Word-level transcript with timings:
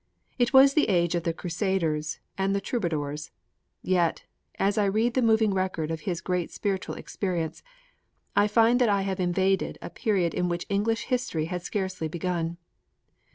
It 0.39 0.51
was 0.51 0.73
the 0.73 0.89
age 0.89 1.13
of 1.13 1.25
the 1.25 1.31
Crusaders 1.31 2.17
and 2.35 2.55
the 2.55 2.59
Troubadours. 2.59 3.29
Yet, 3.83 4.23
as 4.57 4.75
I 4.79 4.85
read 4.85 5.13
the 5.13 5.21
moving 5.21 5.53
record 5.53 5.91
of 5.91 5.99
his 6.09 6.21
great 6.21 6.49
spiritual 6.49 6.95
experience, 6.95 7.61
I 8.35 8.47
forget 8.47 8.79
that 8.79 8.89
I 8.89 9.03
have 9.03 9.19
invaded 9.19 9.77
a 9.79 9.91
period 9.91 10.33
in 10.33 10.49
which 10.49 10.65
English 10.69 11.03
history 11.03 11.45
had 11.45 11.61
scarcely 11.61 12.07
begun. 12.07 12.57